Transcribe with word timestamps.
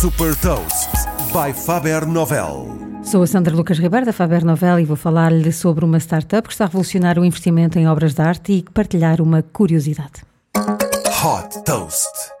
Super 0.00 0.32
Toast 0.36 0.90
by 1.32 1.52
Faber 1.52 2.06
Novel. 2.06 2.68
Sou 3.02 3.20
a 3.20 3.26
Sandra 3.26 3.52
Lucas 3.52 3.80
Ribeiro 3.80 4.06
da 4.06 4.12
Faber 4.12 4.44
Novel 4.44 4.78
e 4.78 4.84
vou 4.84 4.96
falar-lhe 4.96 5.50
sobre 5.50 5.84
uma 5.84 5.98
startup 5.98 6.46
que 6.46 6.54
está 6.54 6.66
a 6.66 6.66
revolucionar 6.68 7.18
o 7.18 7.24
investimento 7.24 7.80
em 7.80 7.88
obras 7.88 8.14
de 8.14 8.22
arte 8.22 8.52
e 8.52 8.62
partilhar 8.62 9.20
uma 9.20 9.42
curiosidade. 9.42 10.22
Hot 10.56 11.64
Toast. 11.64 12.37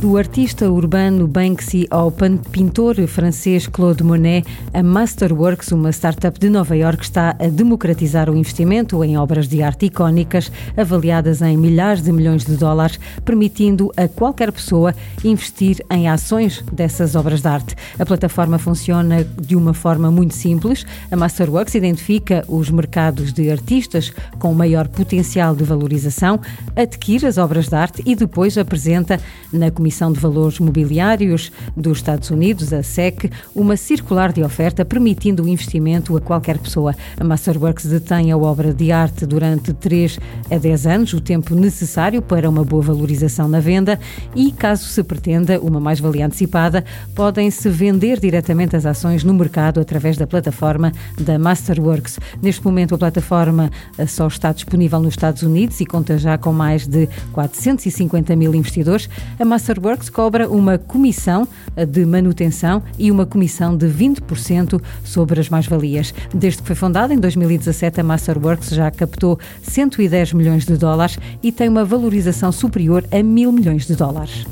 Do 0.00 0.16
artista 0.16 0.70
urbano 0.70 1.26
Banksy 1.26 1.88
ao 1.90 2.12
pintor 2.52 2.94
francês 3.08 3.66
Claude 3.66 4.04
Monet, 4.04 4.46
a 4.72 4.80
Masterworks, 4.80 5.72
uma 5.72 5.90
startup 5.90 6.38
de 6.38 6.48
Nova 6.48 6.76
York, 6.76 7.02
está 7.02 7.30
a 7.30 7.48
democratizar 7.48 8.30
o 8.30 8.36
investimento 8.36 9.02
em 9.02 9.18
obras 9.18 9.48
de 9.48 9.60
arte 9.60 9.86
icónicas 9.86 10.52
avaliadas 10.76 11.42
em 11.42 11.56
milhares 11.56 12.00
de 12.00 12.12
milhões 12.12 12.44
de 12.44 12.56
dólares, 12.56 13.00
permitindo 13.24 13.90
a 13.96 14.06
qualquer 14.06 14.52
pessoa 14.52 14.94
investir 15.24 15.84
em 15.90 16.08
ações 16.08 16.62
dessas 16.72 17.16
obras 17.16 17.40
de 17.40 17.48
arte. 17.48 17.74
A 17.98 18.06
plataforma 18.06 18.56
funciona 18.56 19.24
de 19.24 19.56
uma 19.56 19.74
forma 19.74 20.12
muito 20.12 20.34
simples. 20.34 20.86
A 21.10 21.16
Masterworks 21.16 21.74
identifica 21.74 22.44
os 22.46 22.70
mercados 22.70 23.32
de 23.32 23.50
artistas 23.50 24.12
com 24.38 24.54
maior 24.54 24.86
potencial 24.86 25.56
de 25.56 25.64
valorização, 25.64 26.40
adquire 26.76 27.26
as 27.26 27.36
obras 27.36 27.66
de 27.66 27.74
arte 27.74 28.00
e 28.06 28.14
depois 28.14 28.56
apresenta 28.56 29.20
na 29.52 29.72
Comissão 29.72 29.87
Comissão 29.88 30.12
de 30.12 30.20
Valores 30.20 30.58
Mobiliários 30.58 31.50
dos 31.74 31.96
Estados 31.96 32.28
Unidos, 32.28 32.74
a 32.74 32.82
SEC, 32.82 33.30
uma 33.54 33.74
circular 33.74 34.34
de 34.34 34.42
oferta 34.42 34.84
permitindo 34.84 35.42
o 35.42 35.48
investimento 35.48 36.14
a 36.14 36.20
qualquer 36.20 36.58
pessoa. 36.58 36.94
A 37.18 37.24
Masterworks 37.24 37.86
detém 37.86 38.30
a 38.30 38.36
obra 38.36 38.74
de 38.74 38.92
arte 38.92 39.24
durante 39.24 39.72
3 39.72 40.18
a 40.50 40.58
10 40.58 40.86
anos, 40.86 41.12
o 41.14 41.22
tempo 41.22 41.54
necessário 41.54 42.20
para 42.20 42.50
uma 42.50 42.62
boa 42.64 42.82
valorização 42.82 43.48
na 43.48 43.60
venda 43.60 43.98
e, 44.36 44.52
caso 44.52 44.84
se 44.84 45.02
pretenda 45.02 45.58
uma 45.58 45.80
mais-valia 45.80 46.26
antecipada, 46.26 46.84
podem-se 47.14 47.70
vender 47.70 48.20
diretamente 48.20 48.76
as 48.76 48.84
ações 48.84 49.24
no 49.24 49.32
mercado 49.32 49.80
através 49.80 50.18
da 50.18 50.26
plataforma 50.26 50.92
da 51.18 51.38
Masterworks. 51.38 52.20
Neste 52.42 52.62
momento, 52.62 52.94
a 52.94 52.98
plataforma 52.98 53.70
eh, 53.96 54.06
só 54.06 54.26
está 54.26 54.52
disponível 54.52 55.00
nos 55.00 55.14
Estados 55.14 55.42
Unidos 55.42 55.80
e 55.80 55.86
conta 55.86 56.18
já 56.18 56.36
com 56.36 56.52
mais 56.52 56.86
de 56.86 57.08
450 57.32 58.36
mil 58.36 58.54
investidores. 58.54 59.08
A 59.38 59.46
Masterworks 59.46 59.77
Works 59.78 60.10
cobra 60.10 60.48
uma 60.48 60.78
comissão 60.78 61.46
de 61.88 62.04
manutenção 62.04 62.82
e 62.98 63.10
uma 63.10 63.24
comissão 63.24 63.76
de 63.76 63.86
20% 63.86 64.80
sobre 65.04 65.40
as 65.40 65.48
mais-valias. 65.48 66.12
Desde 66.34 66.60
que 66.60 66.66
foi 66.66 66.76
fundada 66.76 67.14
em 67.14 67.18
2017, 67.18 68.00
a 68.00 68.04
Masterworks 68.04 68.70
já 68.70 68.90
captou 68.90 69.38
110 69.62 70.32
milhões 70.32 70.64
de 70.64 70.76
dólares 70.76 71.18
e 71.42 71.52
tem 71.52 71.68
uma 71.68 71.84
valorização 71.84 72.52
superior 72.52 73.04
a 73.10 73.22
mil 73.22 73.52
milhões 73.52 73.86
de 73.86 73.94
dólares. 73.94 74.46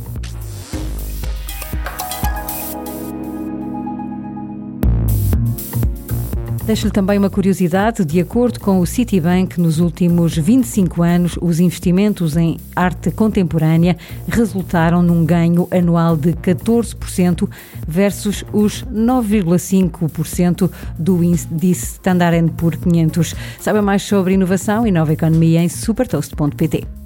Deixo-lhe 6.67 6.91
também 6.91 7.17
uma 7.17 7.31
curiosidade: 7.31 8.05
de 8.05 8.21
acordo 8.21 8.59
com 8.59 8.81
o 8.81 8.87
Citibank, 8.87 9.61
nos 9.61 9.79
últimos 9.79 10.37
25 10.37 11.01
anos, 11.01 11.39
os 11.41 11.61
investimentos 11.61 12.37
em 12.37 12.59
arte 12.75 13.13
contemporânea 13.13 13.97
resultaram 14.27 15.01
num 15.01 15.25
ganho 15.25 15.69
anual 15.71 16.17
de 16.17 16.33
14% 16.33 17.49
versus 17.87 18.45
os 18.53 18.83
9,5% 18.85 20.69
do 20.99 21.23
índice 21.23 21.95
Standard 21.95 22.51
Poor's 22.57 22.81
500. 22.81 23.37
Saiba 23.61 23.81
mais 23.81 24.03
sobre 24.03 24.35
inovação 24.35 24.85
e 24.85 24.91
nova 24.91 25.13
economia 25.13 25.63
em 25.63 25.69
supertoast.pt. 25.69 27.06